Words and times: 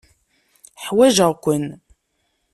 Ḥwajeɣ-ken. 0.85 1.65